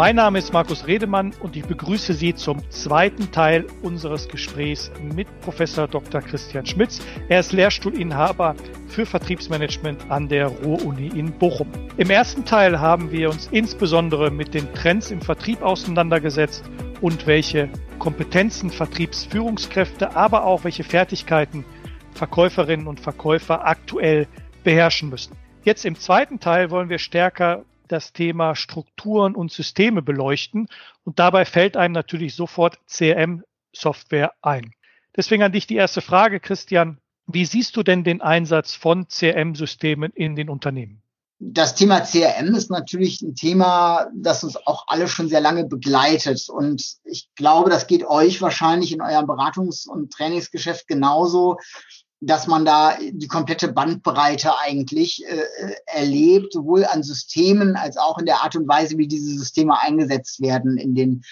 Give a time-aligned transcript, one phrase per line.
[0.00, 5.28] Mein Name ist Markus Redemann und ich begrüße Sie zum zweiten Teil unseres Gesprächs mit
[5.42, 6.22] Professor Dr.
[6.22, 7.02] Christian Schmitz.
[7.28, 8.54] Er ist Lehrstuhlinhaber
[8.88, 11.68] für Vertriebsmanagement an der Ruhr-Uni in Bochum.
[11.98, 16.64] Im ersten Teil haben wir uns insbesondere mit den Trends im Vertrieb auseinandergesetzt
[17.02, 21.66] und welche Kompetenzen Vertriebsführungskräfte, aber auch welche Fertigkeiten
[22.14, 24.28] Verkäuferinnen und Verkäufer aktuell
[24.64, 25.36] beherrschen müssen.
[25.62, 30.68] Jetzt im zweiten Teil wollen wir stärker das Thema Strukturen und Systeme beleuchten.
[31.04, 34.72] Und dabei fällt einem natürlich sofort CRM-Software ein.
[35.16, 36.98] Deswegen an dich die erste Frage, Christian.
[37.26, 41.02] Wie siehst du denn den Einsatz von CRM-Systemen in den Unternehmen?
[41.42, 46.50] Das Thema CRM ist natürlich ein Thema, das uns auch alle schon sehr lange begleitet.
[46.50, 51.56] Und ich glaube, das geht euch wahrscheinlich in eurem Beratungs- und Trainingsgeschäft genauso
[52.20, 58.26] dass man da die komplette Bandbreite eigentlich äh, erlebt, sowohl an Systemen als auch in
[58.26, 61.22] der Art und Weise, wie diese Systeme eingesetzt werden in den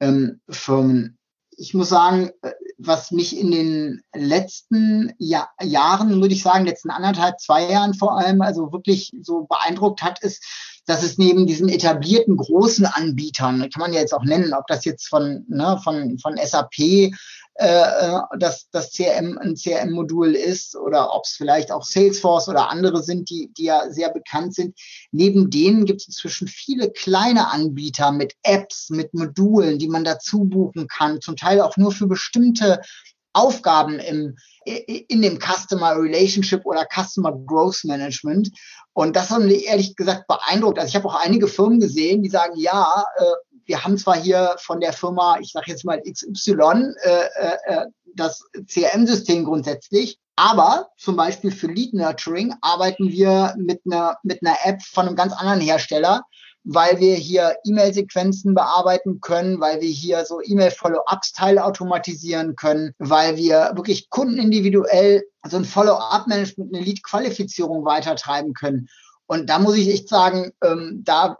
[0.00, 1.18] ähm, Firmen.
[1.58, 6.90] Ich muss sagen, äh, was mich in den letzten Jahr, Jahren, würde ich sagen, letzten
[6.90, 10.42] anderthalb, zwei Jahren vor allem, also wirklich so beeindruckt hat, ist,
[10.86, 14.84] dass es neben diesen etablierten großen Anbietern, kann man ja jetzt auch nennen, ob das
[14.84, 17.12] jetzt von, ne, von, von SAP
[17.54, 23.02] äh, dass das CRM ein CRM-Modul ist oder ob es vielleicht auch Salesforce oder andere
[23.02, 24.78] sind, die, die ja sehr bekannt sind.
[25.10, 30.44] Neben denen gibt es inzwischen viele kleine Anbieter mit Apps, mit Modulen, die man dazu
[30.44, 32.80] buchen kann, zum Teil auch nur für bestimmte
[33.34, 38.50] Aufgaben im, in dem Customer Relationship oder Customer Growth Management.
[38.92, 40.78] Und das hat mich ehrlich gesagt beeindruckt.
[40.78, 43.24] Also ich habe auch einige Firmen gesehen, die sagen, ja, äh,
[43.66, 47.86] wir haben zwar hier von der Firma, ich sage jetzt mal XY, äh, äh, äh
[48.14, 54.56] das CRM-System grundsätzlich, aber zum Beispiel für Lead Nurturing arbeiten wir mit einer, mit einer
[54.64, 56.22] App von einem ganz anderen Hersteller,
[56.64, 63.72] weil wir hier E-Mail-Sequenzen bearbeiten können, weil wir hier so E-Mail-Follow-ups teilautomatisieren können, weil wir
[63.74, 68.88] wirklich kundenindividuell so ein Follow-up-Management, eine Lead-Qualifizierung weitertreiben können.
[69.26, 71.38] Und da muss ich echt sagen, ähm, da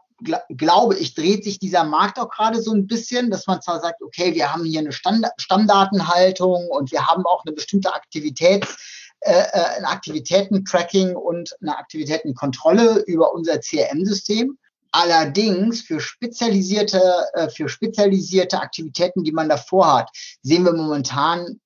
[0.49, 4.03] glaube ich, dreht sich dieser Markt auch gerade so ein bisschen, dass man zwar sagt,
[4.03, 8.77] okay, wir haben hier eine Stand Stammdatenhaltung und wir haben auch eine bestimmte Aktivitäts
[9.21, 14.59] äh, äh ein Aktivitätentracking und eine Aktivitätenkontrolle über unser CRM-System.
[14.93, 17.01] Allerdings für spezialisierte,
[17.33, 20.11] äh, für spezialisierte Aktivitäten, die man davor hat,
[20.43, 21.61] sehen wir momentan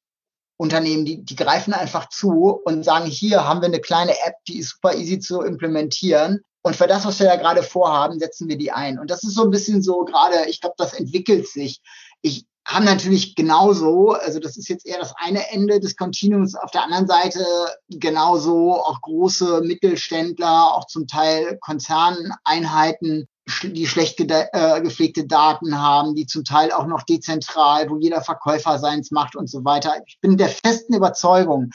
[0.59, 4.59] Unternehmen, die, die greifen einfach zu und sagen, hier haben wir eine kleine App, die
[4.59, 6.41] ist super easy zu implementieren.
[6.67, 8.99] Und für das, was wir da gerade vorhaben, setzen wir die ein.
[8.99, 11.81] Und das ist so ein bisschen so gerade, ich glaube, das entwickelt sich.
[12.23, 16.73] Ich habe natürlich genauso, also das ist jetzt eher das eine Ende des Kontinuums, auf
[16.73, 17.47] der anderen Seite
[17.89, 23.29] genauso auch große Mittelständler, auch zum Teil Konzerneinheiten,
[23.63, 28.81] die schlecht äh, gepflegte Daten haben, die zum Teil auch noch dezentral, wo jeder Verkäufer
[28.81, 29.95] seins macht und so weiter.
[30.05, 31.71] Ich bin der festen Überzeugung,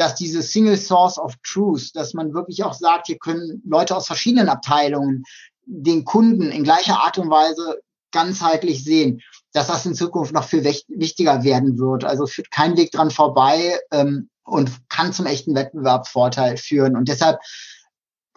[0.00, 4.06] dass diese Single Source of Truth, dass man wirklich auch sagt, hier können Leute aus
[4.06, 5.24] verschiedenen Abteilungen
[5.66, 7.80] den Kunden in gleicher Art und Weise
[8.10, 9.20] ganzheitlich sehen,
[9.52, 12.04] dass das in Zukunft noch viel wichtiger werden wird.
[12.04, 16.96] Also führt kein Weg dran vorbei ähm, und kann zum echten Wettbewerbsvorteil führen.
[16.96, 17.38] Und deshalb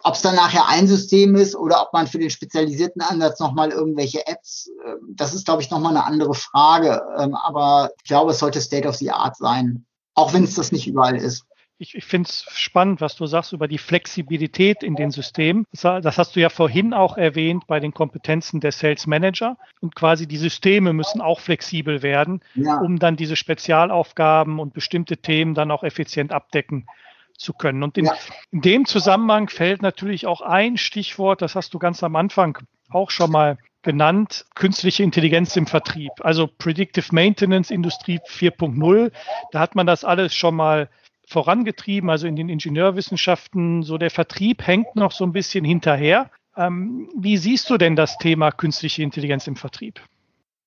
[0.06, 3.70] ob es dann nachher ein System ist oder ob man für den spezialisierten Ansatz nochmal
[3.70, 7.00] irgendwelche Apps, äh, das ist, glaube ich, nochmal eine andere Frage.
[7.18, 10.72] Ähm, aber ich glaube, es sollte State of the Art sein, auch wenn es das
[10.72, 11.46] nicht überall ist.
[11.78, 15.66] Ich, ich finde es spannend, was du sagst über die Flexibilität in den Systemen.
[15.72, 19.56] Das hast du ja vorhin auch erwähnt bei den Kompetenzen der Sales Manager.
[19.80, 22.78] Und quasi die Systeme müssen auch flexibel werden, ja.
[22.78, 26.86] um dann diese Spezialaufgaben und bestimmte Themen dann auch effizient abdecken
[27.36, 27.82] zu können.
[27.82, 28.14] Und in, ja.
[28.52, 32.58] in dem Zusammenhang fällt natürlich auch ein Stichwort, das hast du ganz am Anfang
[32.88, 36.12] auch schon mal genannt, künstliche Intelligenz im Vertrieb.
[36.20, 39.12] Also Predictive Maintenance Industrie 4.0.
[39.52, 40.88] Da hat man das alles schon mal
[41.26, 43.82] vorangetrieben, also in den Ingenieurwissenschaften.
[43.82, 46.30] So der Vertrieb hängt noch so ein bisschen hinterher.
[46.56, 50.00] Ähm, wie siehst du denn das Thema künstliche Intelligenz im Vertrieb?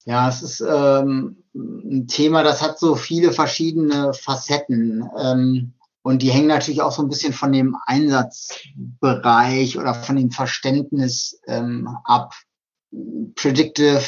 [0.06, 5.04] Ja, es ist ähm, ein Thema, das hat so viele verschiedene Facetten.
[5.22, 10.32] Ähm, und die hängen natürlich auch so ein bisschen von dem Einsatzbereich oder von dem
[10.32, 12.34] Verständnis ähm, ab.
[13.36, 14.02] Predictive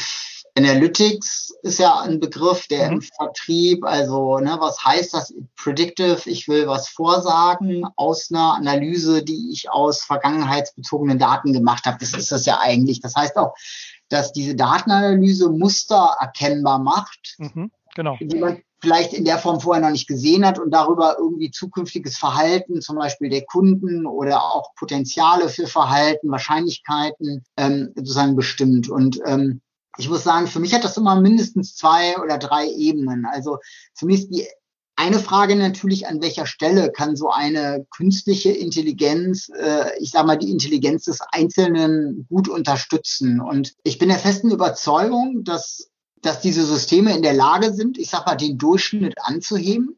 [0.58, 2.94] Analytics ist ja ein Begriff, der mhm.
[2.94, 6.22] im Vertrieb, also ne, was heißt das Predictive?
[6.26, 11.98] Ich will was vorsagen aus einer Analyse, die ich aus vergangenheitsbezogenen Daten gemacht habe.
[12.00, 13.02] Das ist das ja eigentlich.
[13.02, 13.54] Das heißt auch,
[14.10, 18.18] dass diese Datenanalyse Muster erkennbar macht, mhm, genau.
[18.20, 22.18] die man vielleicht in der Form vorher noch nicht gesehen hat und darüber irgendwie zukünftiges
[22.18, 28.90] Verhalten, zum Beispiel der Kunden oder auch Potenziale für Verhalten, Wahrscheinlichkeiten ähm, sozusagen bestimmt.
[28.90, 29.62] Und ähm,
[30.00, 33.26] ich muss sagen, für mich hat das immer mindestens zwei oder drei Ebenen.
[33.26, 33.60] Also
[33.94, 34.48] zumindest die
[34.96, 40.38] eine Frage natürlich, an welcher Stelle kann so eine künstliche Intelligenz, äh, ich sage mal,
[40.38, 43.40] die Intelligenz des Einzelnen gut unterstützen.
[43.40, 45.90] Und ich bin der festen Überzeugung, dass
[46.22, 49.98] dass diese Systeme in der Lage sind, ich sag mal, den Durchschnitt anzuheben,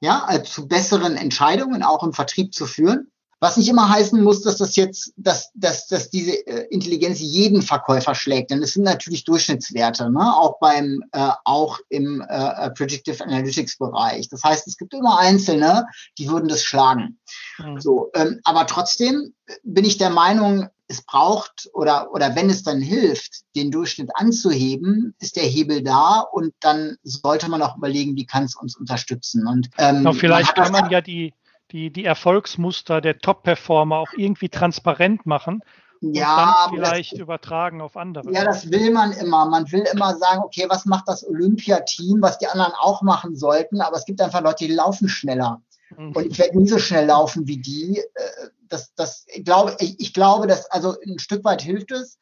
[0.00, 3.10] ja, zu besseren Entscheidungen auch im Vertrieb zu führen.
[3.40, 7.62] Was nicht immer heißen muss, dass das jetzt, dass, dass, dass diese äh, Intelligenz jeden
[7.62, 10.36] Verkäufer schlägt, denn es sind natürlich Durchschnittswerte, ne?
[10.36, 14.28] auch beim, äh, auch im äh, äh Predictive Analytics Bereich.
[14.28, 15.86] Das heißt, es gibt immer Einzelne,
[16.18, 17.18] die würden das schlagen.
[17.58, 17.80] Mhm.
[17.80, 22.80] So, ähm, aber trotzdem bin ich der Meinung, es braucht oder, oder wenn es dann
[22.80, 28.26] hilft, den Durchschnitt anzuheben, ist der Hebel da und dann sollte man auch überlegen, wie
[28.26, 29.46] kann es uns unterstützen.
[29.46, 31.34] Und ähm, genau, vielleicht man kann man ja die,
[31.72, 35.62] die, die Erfolgsmuster der Top-Performer auch irgendwie transparent machen
[36.00, 38.32] und ja, dann vielleicht das, übertragen auf andere.
[38.32, 39.46] Ja, das will man immer.
[39.46, 43.80] Man will immer sagen, okay, was macht das Olympiateam, was die anderen auch machen sollten,
[43.80, 45.60] aber es gibt einfach Leute, die laufen schneller.
[45.96, 46.12] Mhm.
[46.12, 47.98] Und ich werde nie so schnell laufen wie die.
[47.98, 52.18] Äh, das, das ich glaube, ich, ich glaube, dass also ein Stück weit hilft es.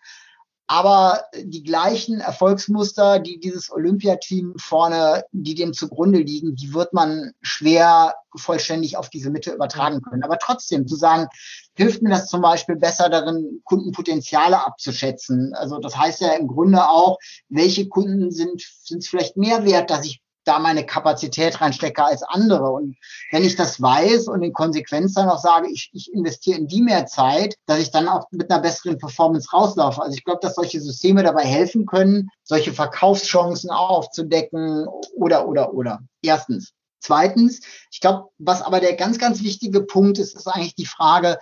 [0.69, 7.33] Aber die gleichen Erfolgsmuster, die dieses Olympiateam vorne, die dem zugrunde liegen, die wird man
[7.41, 10.23] schwer vollständig auf diese Mitte übertragen können.
[10.23, 11.29] Aber trotzdem zu sagen,
[11.75, 15.55] hilft mir das zum Beispiel besser darin, Kundenpotenziale abzuschätzen.
[15.55, 17.19] Also das heißt ja im Grunde auch,
[17.49, 22.23] welche Kunden sind, sind es vielleicht mehr wert, dass ich da meine Kapazität reinstecke als
[22.23, 22.71] andere.
[22.71, 22.97] Und
[23.33, 26.83] wenn ich das weiß und in Konsequenz dann auch sage, ich, ich investiere in die
[26.83, 30.01] mehr Zeit, dass ich dann auch mit einer besseren Performance rauslaufe.
[30.01, 34.87] Also ich glaube, dass solche Systeme dabei helfen können, solche Verkaufschancen aufzudecken
[35.17, 36.01] oder, oder, oder.
[36.23, 36.73] Erstens.
[37.01, 37.61] Zweitens,
[37.91, 41.39] ich glaube, was aber der ganz, ganz wichtige Punkt ist, ist eigentlich die Frage,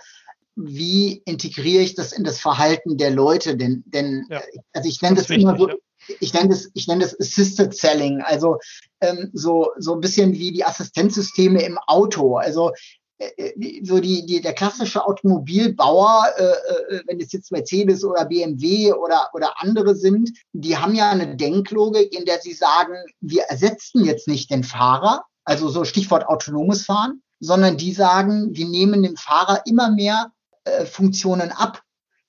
[0.55, 3.57] wie integriere ich das in das Verhalten der Leute?
[3.57, 4.41] Denn, denn ja,
[4.73, 5.75] also ich nenne das, das immer so, ja
[6.19, 8.57] ich nenne das, ich nenne das Assisted Selling, also
[9.01, 12.37] ähm, so, so ein bisschen wie die Assistenzsysteme im Auto.
[12.37, 12.71] Also
[13.17, 18.25] äh, äh, so die, die, der klassische Automobilbauer, äh, äh, wenn es jetzt Mercedes oder
[18.25, 23.43] BMW oder, oder andere sind, die haben ja eine Denklogik, in der sie sagen, wir
[23.43, 29.03] ersetzen jetzt nicht den Fahrer, also so Stichwort autonomes Fahren, sondern die sagen, wir nehmen
[29.03, 30.31] dem Fahrer immer mehr
[30.65, 31.81] äh, Funktionen ab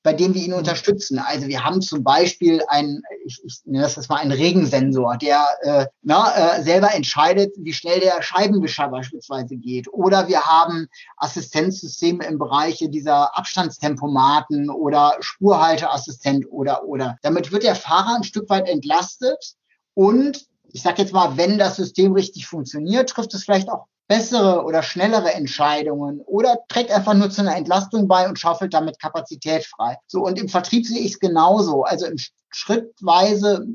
[0.06, 0.58] bei dem wir ihn mhm.
[0.58, 1.18] unterstützen.
[1.18, 5.44] Also wir haben zum Beispiel ein, ich, ich nenne das jetzt mal einen Regensensor, der
[5.62, 9.92] äh, na, äh, selber entscheidet, wie schnell der Scheibenwischer beispielsweise geht.
[9.92, 10.86] Oder wir haben
[11.16, 17.16] Assistenzsysteme im Bereich dieser Abstandstempomaten oder Spurhalteassistent oder oder.
[17.22, 19.56] Damit wird der Fahrer ein Stück weit entlastet
[19.94, 20.46] und
[20.76, 24.82] ich sage jetzt mal, wenn das System richtig funktioniert, trifft es vielleicht auch bessere oder
[24.82, 29.96] schnellere Entscheidungen oder trägt einfach nur zu einer Entlastung bei und schaufelt damit Kapazität frei.
[30.06, 31.84] So, und im Vertrieb sehe ich es genauso.
[31.84, 32.17] Also im
[32.50, 33.67] schrittweise,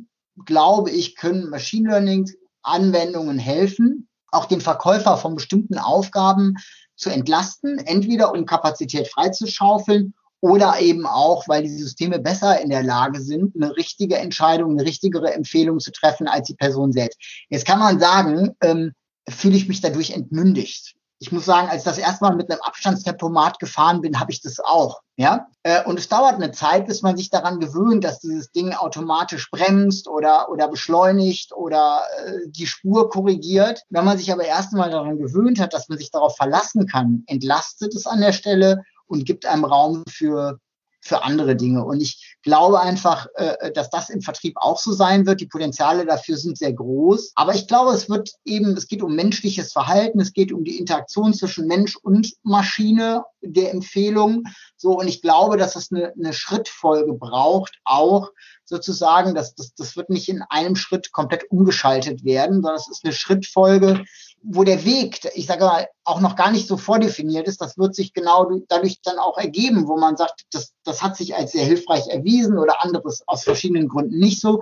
[0.46, 2.30] glaube ich, können Machine Learning
[2.62, 6.58] Anwendungen helfen, auch den Verkäufer von bestimmten Aufgaben
[6.96, 12.84] zu entlasten, entweder um Kapazität freizuschaufeln oder eben auch, weil die Systeme besser in der
[12.84, 17.20] Lage sind, eine richtige Entscheidung, eine richtigere Empfehlung zu treffen als die Person selbst.
[17.50, 18.94] Jetzt kann man sagen, ähm,
[19.30, 20.96] fühle ich mich dadurch entmündigt.
[21.20, 24.42] Ich muss sagen, als ich das erste Mal mit einem Abstandstempomat gefahren bin, habe ich
[24.42, 25.02] das auch.
[25.18, 25.46] Ja?
[25.62, 29.52] Äh, und es dauert eine Zeit, bis man sich daran gewöhnt, dass dieses Ding automatisch
[29.52, 33.84] bremst oder, oder beschleunigt oder äh, die Spur korrigiert.
[33.92, 37.24] Wenn man sich aber erst einmal daran gewöhnt hat, dass man sich darauf verlassen kann,
[37.28, 40.60] entlastet es an der Stelle und gibt einem Raum für
[41.02, 41.84] für andere Dinge.
[41.84, 45.42] Und ich glaube einfach, äh, dass das im Vertrieb auch so sein wird.
[45.42, 47.32] Die Potenziale dafür sind sehr groß.
[47.36, 50.78] Aber ich glaube, es wird eben, es geht um menschliches Verhalten, es geht um die
[50.78, 54.44] Interaktion zwischen Mensch und Maschine der Empfehlung.
[54.78, 58.30] So, und ich glaube, dass es eine, eine Schrittfolge braucht, auch
[58.66, 63.04] sozusagen, dass das, das wird nicht in einem Schritt komplett umgeschaltet werden, sondern es ist
[63.04, 64.06] eine Schrittfolge,
[64.44, 67.96] wo der Weg, ich sage mal, auch noch gar nicht so vordefiniert ist, das wird
[67.96, 71.66] sich genau dadurch dann auch ergeben, wo man sagt, das, das hat sich als sehr
[71.66, 74.62] hilfreich erwiesen oder anderes aus verschiedenen Gründen nicht so,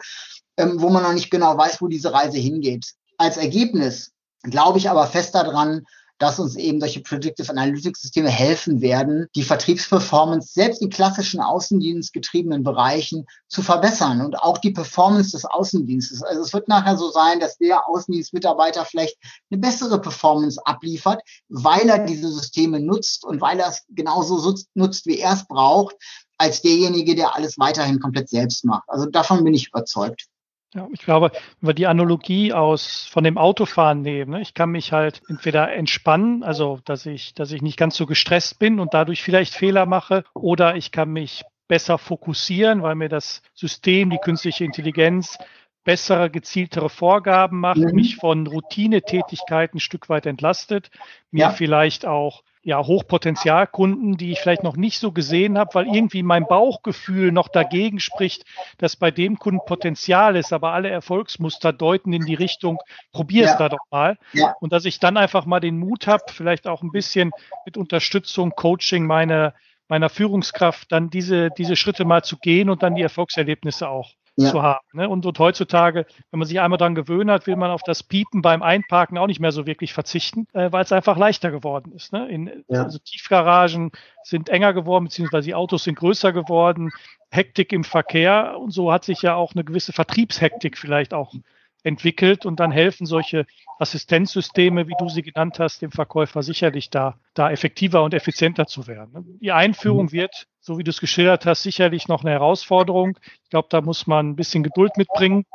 [0.58, 2.94] ähm, wo man noch nicht genau weiß, wo diese Reise hingeht.
[3.18, 4.12] Als Ergebnis
[4.44, 5.86] glaube ich aber fest daran,
[6.20, 12.64] dass uns eben solche Predictive Analytics Systeme helfen werden, die Vertriebsperformance selbst in klassischen außendienstgetriebenen
[12.64, 16.22] Bereichen zu verbessern und auch die Performance des Außendienstes.
[16.22, 19.18] Also es wird nachher so sein, dass der Außendienstmitarbeiter vielleicht
[19.50, 25.06] eine bessere Performance abliefert, weil er diese Systeme nutzt und weil er es genauso nutzt,
[25.06, 25.96] wie er es braucht
[26.38, 28.84] als derjenige, der alles weiterhin komplett selbst macht.
[28.88, 30.28] Also davon bin ich überzeugt.
[30.76, 34.70] Ja, ich glaube, wenn wir die Analogie aus von dem Autofahren nehmen, ne, ich kann
[34.70, 38.94] mich halt entweder entspannen, also dass ich, dass ich nicht ganz so gestresst bin und
[38.94, 44.18] dadurch vielleicht Fehler mache, oder ich kann mich besser fokussieren, weil mir das System, die
[44.18, 45.38] künstliche Intelligenz
[45.84, 47.96] bessere, gezieltere Vorgaben macht, mhm.
[47.96, 50.92] mich von Routinetätigkeiten ein Stück weit entlastet,
[51.32, 51.50] mir ja.
[51.50, 56.46] vielleicht auch ja, Hochpotenzialkunden, die ich vielleicht noch nicht so gesehen habe, weil irgendwie mein
[56.46, 58.44] Bauchgefühl noch dagegen spricht,
[58.78, 62.80] dass bei dem Kunden Potenzial ist, aber alle Erfolgsmuster deuten in die Richtung,
[63.14, 63.58] probier es ja.
[63.58, 64.18] da doch mal.
[64.34, 64.56] Ja.
[64.60, 67.32] Und dass ich dann einfach mal den Mut habe, vielleicht auch ein bisschen
[67.66, 69.54] mit Unterstützung, Coaching meine,
[69.88, 74.52] meiner Führungskraft, dann diese, diese Schritte mal zu gehen und dann die Erfolgserlebnisse auch ja.
[74.52, 74.86] zu haben.
[74.94, 75.10] Ne?
[75.10, 78.42] Und, und heutzutage, wenn man sich einmal daran gewöhnt hat, will man auf das Piepen
[78.42, 82.14] beim Einparken auch nicht mehr so wirklich verzichten, äh, weil es einfach leichter geworden ist.
[82.14, 82.28] Ne?
[82.30, 82.84] In, ja.
[82.84, 83.92] Also Tiefgaragen
[84.24, 86.92] sind enger geworden, beziehungsweise die Autos sind größer geworden.
[87.32, 91.34] Hektik im Verkehr und so hat sich ja auch eine gewisse Vertriebshektik vielleicht auch
[91.84, 93.46] entwickelt und dann helfen solche
[93.80, 98.88] Assistenzsysteme, wie du sie genannt hast, dem Verkäufer sicherlich da, da effektiver und effizienter zu
[98.88, 99.40] werden.
[99.40, 100.12] Die Einführung mhm.
[100.12, 103.18] wird, so wie du es geschildert hast, sicherlich noch eine Herausforderung.
[103.44, 105.46] Ich glaube, da muss man ein bisschen Geduld mitbringen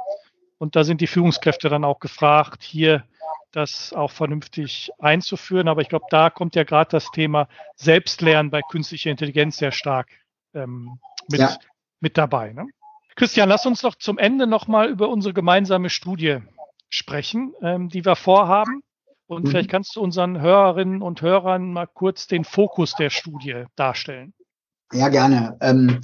[0.58, 3.04] und da sind die Führungskräfte dann auch gefragt, hier
[3.52, 5.68] das auch vernünftig einzuführen.
[5.68, 10.08] Aber ich glaube, da kommt ja gerade das Thema Selbstlernen bei künstlicher Intelligenz sehr stark
[10.54, 11.56] ähm, mit, ja.
[12.00, 12.52] mit dabei.
[12.52, 12.66] Ne?
[13.16, 16.38] Christian, lass uns doch zum Ende nochmal über unsere gemeinsame Studie
[16.88, 18.82] sprechen, ähm, die wir vorhaben.
[19.26, 19.48] Und mhm.
[19.48, 24.34] vielleicht kannst du unseren Hörerinnen und Hörern mal kurz den Fokus der Studie darstellen.
[24.92, 25.56] Ja, gerne.
[25.60, 26.00] Ähm,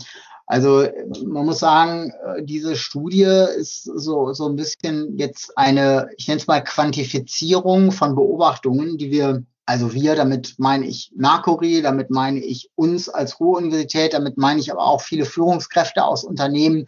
[0.46, 0.84] also
[1.24, 6.40] man muss sagen, äh, diese Studie ist so, so ein bisschen jetzt eine, ich nenne
[6.40, 12.40] es mal Quantifizierung von Beobachtungen, die wir also wir, damit meine ich Mercury, damit meine
[12.40, 16.86] ich uns als Ruhr-Universität, damit meine ich aber auch viele Führungskräfte aus Unternehmen,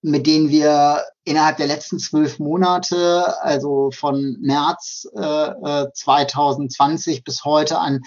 [0.00, 7.44] mit denen wir innerhalb der letzten zwölf Monate, also von März äh, 2020 äh, bis
[7.44, 8.00] heute an,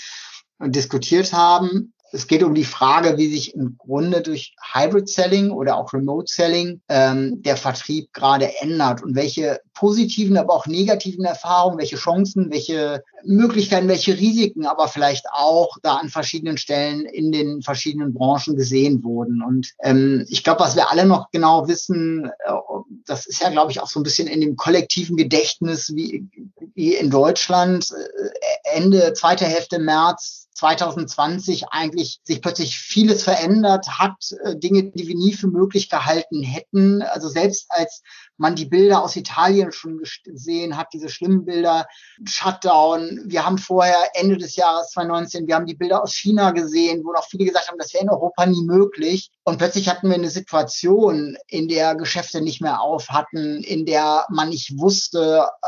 [0.65, 5.77] diskutiert haben es geht um die Frage, wie sich im Grunde durch Hybrid Selling oder
[5.77, 11.77] auch Remote Selling ähm, der Vertrieb gerade ändert und welche positiven, aber auch negativen Erfahrungen,
[11.77, 17.61] welche Chancen, welche Möglichkeiten, welche Risiken, aber vielleicht auch da an verschiedenen Stellen in den
[17.61, 19.43] verschiedenen Branchen gesehen wurden.
[19.43, 22.51] Und ähm, ich glaube, was wir alle noch genau wissen, äh,
[23.05, 26.27] das ist ja, glaube ich, auch so ein bisschen in dem kollektiven Gedächtnis wie,
[26.73, 34.31] wie in Deutschland äh, Ende zweite Hälfte März 2020 eigentlich sich plötzlich vieles verändert hat,
[34.43, 37.01] äh, Dinge, die wir nie für möglich gehalten hätten.
[37.03, 38.01] Also selbst als
[38.37, 41.87] man die Bilder aus Italien schon gesehen hat, diese schlimmen Bilder,
[42.25, 43.21] Shutdown.
[43.25, 47.11] Wir haben vorher Ende des Jahres 2019, wir haben die Bilder aus China gesehen, wo
[47.11, 49.31] noch viele gesagt haben, das wäre in Europa nie möglich.
[49.43, 54.25] Und plötzlich hatten wir eine Situation, in der Geschäfte nicht mehr auf hatten, in der
[54.29, 55.67] man nicht wusste, äh,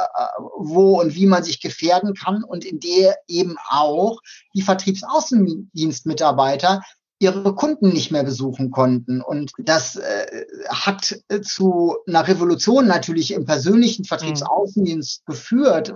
[0.58, 4.20] wo und wie man sich gefährden kann und in der eben auch
[4.54, 6.82] die Vertriebsaußendienstmitarbeiter
[7.22, 9.22] ihre Kunden nicht mehr besuchen konnten.
[9.22, 15.32] Und das äh, hat äh, zu einer Revolution natürlich im persönlichen Vertriebsaußendienst mhm.
[15.32, 15.96] geführt, äh,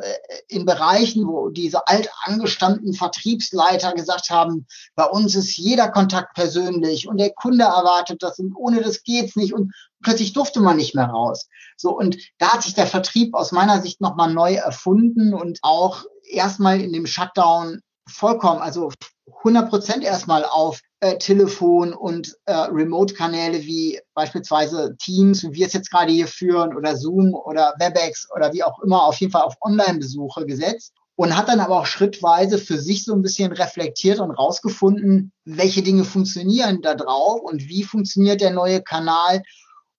[0.50, 7.18] in Bereichen, wo diese altangestammten Vertriebsleiter gesagt haben, bei uns ist jeder Kontakt persönlich und
[7.18, 11.08] der Kunde erwartet das und ohne das geht's nicht und plötzlich durfte man nicht mehr
[11.08, 11.48] raus.
[11.77, 16.03] So und da hat sich der Vertrieb aus meiner Sicht nochmal neu erfunden und auch
[16.30, 18.92] erstmal in dem Shutdown vollkommen, also
[19.38, 25.74] 100 Prozent erstmal auf äh, Telefon und äh, Remote-Kanäle wie beispielsweise Teams, wie wir es
[25.74, 29.41] jetzt gerade hier führen, oder Zoom oder WebEx oder wie auch immer, auf jeden Fall
[29.41, 34.22] auf Online-Besuche gesetzt und hat dann aber auch schrittweise für sich so ein bisschen reflektiert
[34.22, 39.43] und rausgefunden, welche Dinge funktionieren da drauf und wie funktioniert der neue Kanal.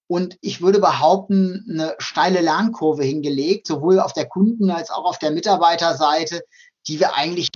[0.07, 5.19] Und ich würde behaupten, eine steile Lernkurve hingelegt, sowohl auf der Kunden- als auch auf
[5.19, 6.41] der Mitarbeiterseite,
[6.89, 7.51] die wir eigentlich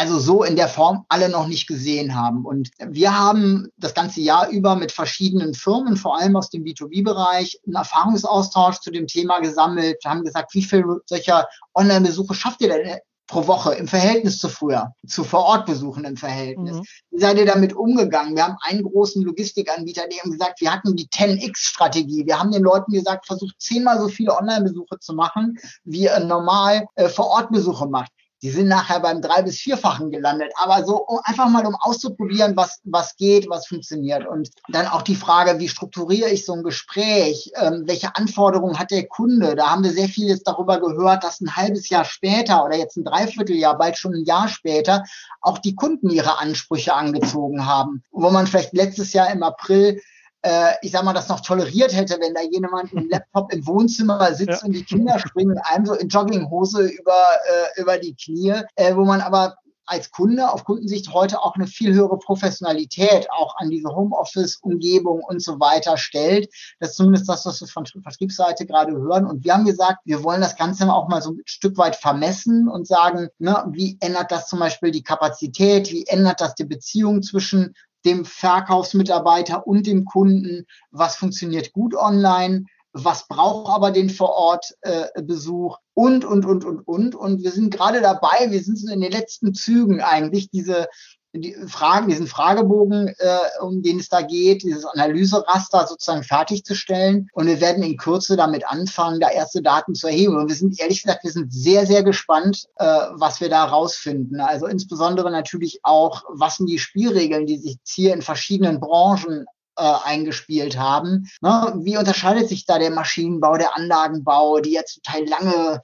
[0.00, 2.46] also so in der Form alle noch nicht gesehen haben.
[2.46, 7.60] Und wir haben das ganze Jahr über mit verschiedenen Firmen, vor allem aus dem B2B-Bereich,
[7.66, 9.98] einen Erfahrungsaustausch zu dem Thema gesammelt.
[10.02, 14.48] Wir haben gesagt, wie viel solcher Online-Besuche schafft ihr denn pro Woche im Verhältnis zu
[14.48, 16.78] früher, zu Vorortbesuchen im Verhältnis.
[16.78, 16.84] Mhm.
[17.10, 18.34] Wie seid ihr damit umgegangen?
[18.34, 22.24] Wir haben einen großen Logistikanbieter, die haben gesagt, wir hatten die 10x-Strategie.
[22.24, 26.86] Wir haben den Leuten gesagt, versucht zehnmal so viele Online-Besuche zu machen, wie ihr normal
[26.94, 28.10] äh, Vorortbesuche macht
[28.42, 30.52] die sind nachher beim drei- bis vierfachen gelandet.
[30.56, 34.26] Aber so einfach mal, um auszuprobieren, was, was geht, was funktioniert.
[34.26, 37.52] Und dann auch die Frage, wie strukturiere ich so ein Gespräch?
[37.56, 39.56] Ähm, welche Anforderungen hat der Kunde?
[39.56, 42.96] Da haben wir sehr viel jetzt darüber gehört, dass ein halbes Jahr später oder jetzt
[42.96, 45.04] ein Dreivierteljahr, bald schon ein Jahr später,
[45.40, 48.02] auch die Kunden ihre Ansprüche angezogen haben.
[48.10, 50.00] Wo man vielleicht letztes Jahr im April
[50.42, 53.66] äh, ich sag mal, das noch toleriert hätte, wenn da jemand mit dem Laptop im
[53.66, 54.66] Wohnzimmer sitzt ja.
[54.66, 59.04] und die Kinder springen einem so in Jogginghose über, äh, über die Knie, äh, wo
[59.04, 59.56] man aber
[59.90, 65.42] als Kunde auf Kundensicht heute auch eine viel höhere Professionalität auch an diese Homeoffice-Umgebung und
[65.42, 66.48] so weiter stellt.
[66.78, 69.26] Das ist zumindest das, was wir von Vertriebsseite gerade hören.
[69.26, 72.68] Und wir haben gesagt, wir wollen das Ganze auch mal so ein Stück weit vermessen
[72.68, 75.90] und sagen, ne, wie ändert das zum Beispiel die Kapazität?
[75.90, 82.64] Wie ändert das die Beziehung zwischen dem Verkaufsmitarbeiter und dem Kunden, was funktioniert gut online,
[82.92, 87.14] was braucht aber den Vorortbesuch äh, und, und, und, und, und.
[87.14, 90.88] Und wir sind gerade dabei, wir sind so in den letzten Zügen eigentlich, diese
[91.32, 97.28] die Fragen, diesen Fragebogen, äh, um den es da geht, dieses Analyseraster sozusagen fertigzustellen.
[97.32, 100.36] Und wir werden in Kürze damit anfangen, da erste Daten zu erheben.
[100.36, 104.40] Und wir sind ehrlich gesagt, wir sind sehr, sehr gespannt, äh, was wir da rausfinden.
[104.40, 109.46] Also insbesondere natürlich auch, was sind die Spielregeln, die sich hier in verschiedenen Branchen
[109.76, 111.30] äh, eingespielt haben.
[111.40, 111.72] Ne?
[111.82, 115.80] Wie unterscheidet sich da der Maschinenbau, der Anlagenbau, die ja zum Teil lange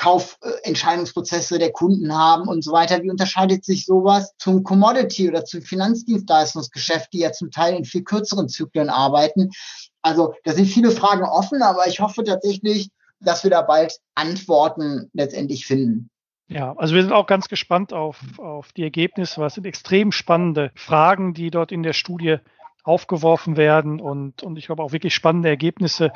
[0.00, 3.02] Kaufentscheidungsprozesse der Kunden haben und so weiter.
[3.02, 8.02] Wie unterscheidet sich sowas zum Commodity oder zum Finanzdienstleistungsgeschäft, die ja zum Teil in viel
[8.02, 9.50] kürzeren Zyklen arbeiten?
[10.00, 12.88] Also da sind viele Fragen offen, aber ich hoffe tatsächlich,
[13.20, 16.08] dass wir da bald Antworten letztendlich finden.
[16.48, 19.42] Ja, also wir sind auch ganz gespannt auf, auf die Ergebnisse.
[19.42, 22.38] Was sind extrem spannende Fragen, die dort in der Studie
[22.82, 26.12] aufgeworfen werden und, und ich glaube auch wirklich spannende Ergebnisse,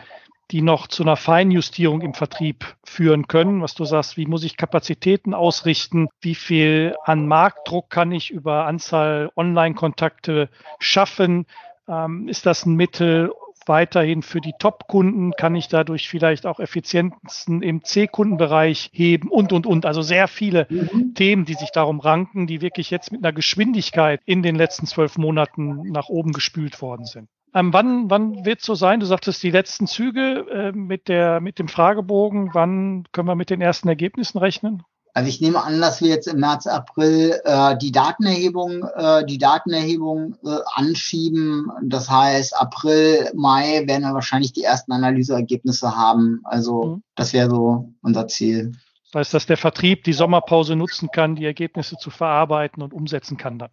[0.51, 3.63] die noch zu einer Feinjustierung im Vertrieb führen können.
[3.63, 6.09] Was du sagst, wie muss ich Kapazitäten ausrichten?
[6.21, 11.47] Wie viel an Marktdruck kann ich über Anzahl Online-Kontakte schaffen?
[11.89, 13.33] Ähm, ist das ein Mittel
[13.67, 15.33] weiterhin für die Top-Kunden?
[15.33, 19.87] Kann ich dadurch vielleicht auch Effizienzen im C-Kundenbereich heben und, und, und?
[19.87, 21.15] Also sehr viele mhm.
[21.15, 25.19] Themen, die sich darum ranken, die wirklich jetzt mit einer Geschwindigkeit in den letzten zwölf
[25.19, 27.29] Monaten nach oben gespült worden sind.
[27.55, 28.99] Ähm, wann wann wird es so sein?
[28.99, 32.51] Du sagtest die letzten Züge äh, mit, der, mit dem Fragebogen.
[32.53, 34.83] Wann können wir mit den ersten Ergebnissen rechnen?
[35.17, 39.39] Also ich nehme an, dass wir jetzt im März, April äh, die Datenerhebung, äh, die
[39.39, 41.71] Datenerhebung äh, anschieben.
[41.85, 46.41] Das heißt, April, Mai werden wir wahrscheinlich die ersten Analyseergebnisse haben.
[46.43, 47.03] Also mhm.
[47.15, 48.73] das wäre so unser Ziel.
[49.13, 53.37] Das heißt, dass der Vertrieb die Sommerpause nutzen kann, die Ergebnisse zu verarbeiten und umsetzen
[53.37, 53.71] kann dann.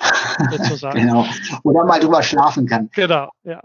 [0.92, 1.24] genau.
[1.62, 2.90] Oder mal drüber schlafen kann.
[2.92, 3.62] Genau, ja.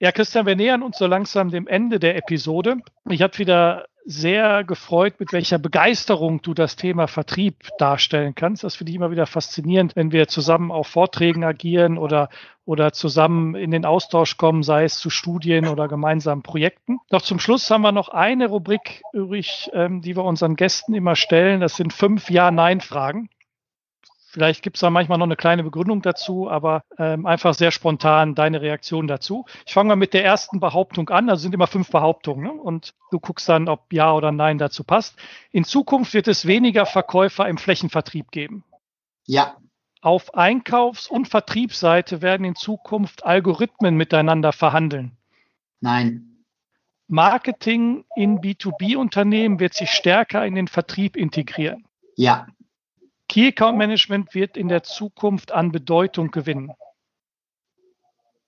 [0.00, 2.78] Ja, Christian, wir nähern uns so langsam dem Ende der Episode.
[3.08, 8.64] Ich habe wieder sehr gefreut, mit welcher Begeisterung du das Thema Vertrieb darstellen kannst.
[8.64, 12.30] Das finde ich immer wieder faszinierend, wenn wir zusammen auf Vorträgen agieren oder,
[12.64, 17.00] oder zusammen in den Austausch kommen, sei es zu Studien oder gemeinsamen Projekten.
[17.10, 21.14] Doch zum Schluss haben wir noch eine Rubrik übrig, ähm, die wir unseren Gästen immer
[21.14, 21.60] stellen.
[21.60, 23.28] Das sind fünf Ja-Nein-Fragen.
[24.38, 28.36] Vielleicht gibt es da manchmal noch eine kleine Begründung dazu, aber ähm, einfach sehr spontan
[28.36, 29.46] deine Reaktion dazu.
[29.66, 31.28] Ich fange mal mit der ersten Behauptung an.
[31.28, 32.52] Also sind immer fünf Behauptungen ne?
[32.52, 35.16] und du guckst dann, ob ja oder nein dazu passt.
[35.50, 38.62] In Zukunft wird es weniger Verkäufer im Flächenvertrieb geben.
[39.26, 39.56] Ja.
[40.02, 45.16] Auf Einkaufs- und Vertriebsseite werden in Zukunft Algorithmen miteinander verhandeln.
[45.80, 46.44] Nein.
[47.08, 51.86] Marketing in B2B-Unternehmen wird sich stärker in den Vertrieb integrieren.
[52.14, 52.46] Ja.
[53.28, 56.72] Key Account Management wird in der Zukunft an Bedeutung gewinnen.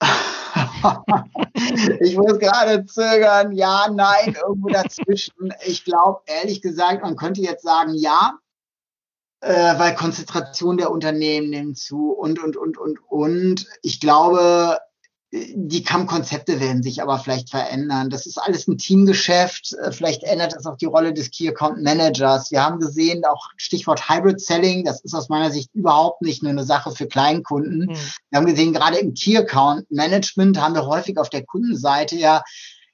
[2.00, 5.52] ich muss gerade zögern, ja, nein, irgendwo dazwischen.
[5.66, 8.38] Ich glaube, ehrlich gesagt, man könnte jetzt sagen, ja,
[9.40, 13.66] äh, weil Konzentration der Unternehmen nimmt zu und, und, und, und, und.
[13.82, 14.78] Ich glaube,
[15.32, 18.10] die CAM-Konzepte werden sich aber vielleicht verändern.
[18.10, 19.74] Das ist alles ein Teamgeschäft.
[19.74, 22.50] Äh, vielleicht ändert das auch die Rolle des Key Account Managers.
[22.50, 26.50] Wir haben gesehen, auch Stichwort Hybrid Selling, das ist aus meiner Sicht überhaupt nicht nur
[26.50, 27.86] eine Sache für Kleinkunden.
[27.86, 27.96] Mhm.
[28.30, 32.42] Wir haben gesehen, gerade im Key Account Management haben wir häufig auf der Kundenseite ja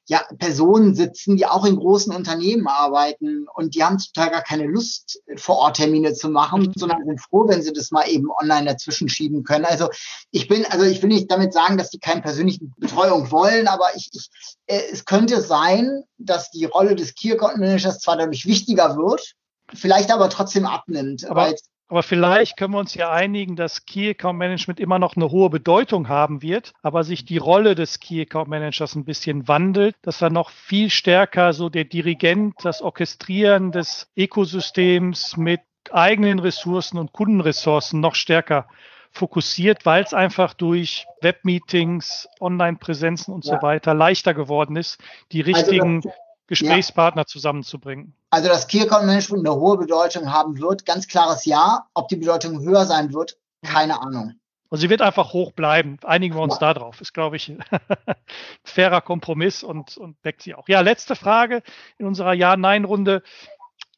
[0.08, 4.66] ja, Personen sitzen, die auch in großen Unternehmen arbeiten und die haben Teil gar keine
[4.66, 8.66] Lust, vor Ort Termine zu machen, sondern sind froh, wenn sie das mal eben online
[8.66, 9.64] dazwischen schieben können.
[9.64, 9.88] Also
[10.30, 13.86] ich bin, also ich will nicht damit sagen, dass die keine persönliche Betreuung wollen, aber
[13.96, 14.30] ich, ich
[14.66, 19.34] äh, es könnte sein, dass die Rolle des Key Account Managers zwar dadurch wichtiger wird,
[19.74, 21.24] vielleicht aber trotzdem abnimmt.
[21.24, 21.52] Aber
[21.88, 25.50] Aber vielleicht können wir uns ja einigen, dass Key Account Management immer noch eine hohe
[25.50, 30.20] Bedeutung haben wird, aber sich die Rolle des Key Account Managers ein bisschen wandelt, dass
[30.20, 35.60] er noch viel stärker so der Dirigent, das Orchestrieren des Ökosystems mit
[35.92, 38.66] eigenen Ressourcen und Kundenressourcen noch stärker
[39.12, 43.54] fokussiert, weil es einfach durch Webmeetings, Online-Präsenzen und ja.
[43.54, 44.98] so weiter leichter geworden ist,
[45.32, 46.12] die richtigen also
[46.48, 47.26] Gesprächspartner ja.
[47.26, 48.14] zusammenzubringen.
[48.36, 51.86] Also dass Key Account Management eine hohe Bedeutung haben wird, ganz klares Ja.
[51.94, 54.34] Ob die Bedeutung höher sein wird, keine Ahnung.
[54.68, 55.96] Und sie wird einfach hoch bleiben.
[56.04, 56.74] Einigen wir uns ja.
[56.74, 57.00] darauf.
[57.00, 58.14] Ist, glaube ich, ein
[58.62, 60.68] fairer Kompromiss und, und deckt sie auch.
[60.68, 61.62] Ja, letzte Frage
[61.96, 63.22] in unserer Ja-Nein-Runde.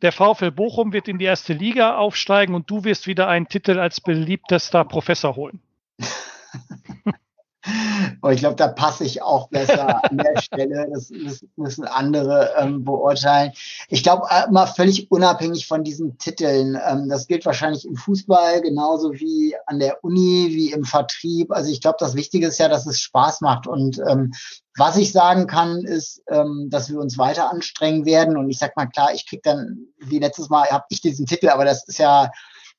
[0.02, 3.80] Der VfL Bochum wird in die erste Liga aufsteigen und du wirst wieder einen Titel
[3.80, 5.60] als beliebtester Professor holen.
[8.28, 10.86] Aber ich glaube, da passe ich auch besser an der Stelle.
[10.92, 13.52] Das, das müssen andere ähm, beurteilen.
[13.88, 16.78] Ich glaube, äh, mal völlig unabhängig von diesen Titeln.
[16.86, 21.50] Ähm, das gilt wahrscheinlich im Fußball genauso wie an der Uni, wie im Vertrieb.
[21.52, 23.66] Also ich glaube, das Wichtige ist ja, dass es Spaß macht.
[23.66, 24.34] Und ähm,
[24.76, 28.36] was ich sagen kann, ist, ähm, dass wir uns weiter anstrengen werden.
[28.36, 31.48] Und ich sag mal, klar, ich krieg dann, wie letztes Mal, habe ich diesen Titel,
[31.48, 32.30] aber das ist ja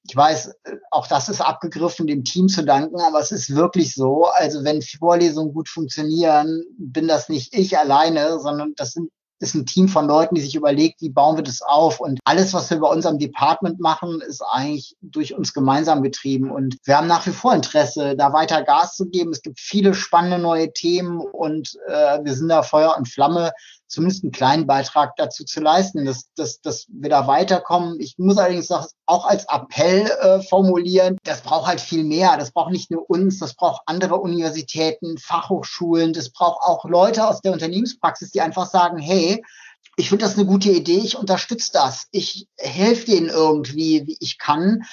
[0.07, 3.93] ich weiß, äh, auch das ist abgegriffen, dem Team zu danken, aber es ist wirklich
[3.93, 4.25] so.
[4.25, 9.09] Also wenn Vorlesungen gut funktionieren, bin das nicht ich alleine, sondern das sind
[9.39, 11.99] ist ein Team von Leuten, die sich überlegt, wie bauen wir das auf.
[11.99, 16.51] Und alles, was wir bei unserem Department machen, ist eigentlich durch uns gemeinsam getrieben.
[16.51, 19.31] Und wir haben nach wie vor Interesse, da weiter Gas zu geben.
[19.31, 23.51] Es gibt viele spannende neue Themen und äh, wir sind da Feuer und Flamme
[23.89, 27.99] zumindest einen kleinen Beitrag dazu zu leisten, dass, dass, dass wir da weiterkommen.
[27.99, 32.37] Ich muss allerdings auch als Appell äh, formulieren, das braucht halt viel mehr.
[32.37, 37.41] Das braucht nicht nur uns, das braucht andere Universitäten, Fachhochschulen, das braucht auch Leute aus
[37.41, 39.43] der Unternehmenspraxis, die einfach sagen, hey,
[39.97, 44.37] ich finde das eine gute Idee, ich unterstütze das, ich helfe denen irgendwie, wie ich
[44.37, 44.83] kann,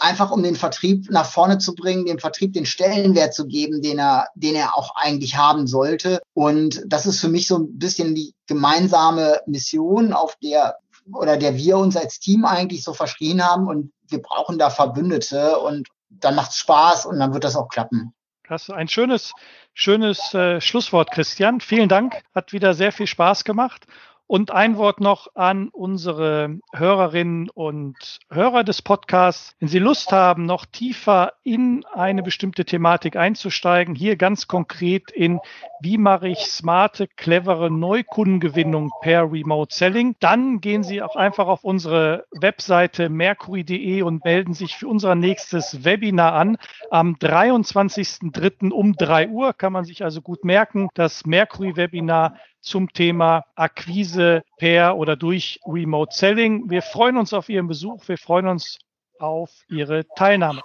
[0.00, 3.98] einfach um den Vertrieb nach vorne zu bringen, dem Vertrieb den Stellenwert zu geben, den
[3.98, 6.20] er, den er auch eigentlich haben sollte.
[6.32, 10.76] Und das ist für mich so ein bisschen die gemeinsame Mission, auf der
[11.12, 13.68] oder der wir uns als Team eigentlich so verschrien haben.
[13.68, 18.14] Und wir brauchen da Verbündete und dann macht's Spaß und dann wird das auch klappen.
[18.48, 19.32] Ist ein schönes,
[19.72, 21.60] schönes äh, Schlusswort, Christian.
[21.60, 22.22] Vielen Dank.
[22.34, 23.86] Hat wieder sehr viel Spaß gemacht.
[24.26, 27.94] Und ein Wort noch an unsere Hörerinnen und
[28.30, 29.54] Hörer des Podcasts.
[29.60, 35.40] Wenn Sie Lust haben, noch tiefer in eine bestimmte Thematik einzusteigen, hier ganz konkret in,
[35.82, 41.62] wie mache ich smarte, clevere Neukundengewinnung per Remote Selling, dann gehen Sie auch einfach auf
[41.62, 46.56] unsere Webseite mercury.de und melden sich für unser nächstes Webinar an.
[46.90, 48.70] Am 23.03.
[48.70, 54.13] um 3 Uhr kann man sich also gut merken, das Mercury-Webinar zum Thema Akquise
[54.58, 56.70] per oder durch Remote Selling.
[56.70, 58.06] Wir freuen uns auf Ihren Besuch.
[58.08, 58.78] Wir freuen uns
[59.18, 60.62] auf Ihre Teilnahme.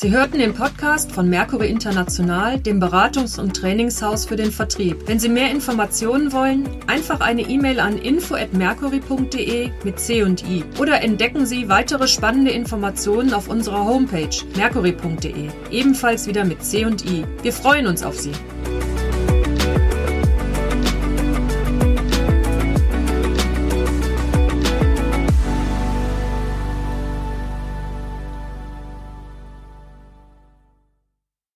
[0.00, 5.08] Sie hörten den Podcast von Mercury International, dem Beratungs- und Trainingshaus für den Vertrieb.
[5.08, 11.02] Wenn Sie mehr Informationen wollen, einfach eine E-Mail an info@mercury.de mit C und I oder
[11.02, 17.24] entdecken Sie weitere spannende Informationen auf unserer Homepage mercury.de, ebenfalls wieder mit C und I.
[17.42, 18.32] Wir freuen uns auf Sie.